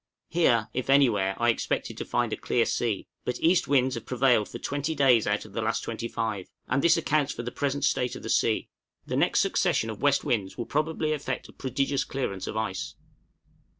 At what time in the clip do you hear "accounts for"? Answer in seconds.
6.97-7.43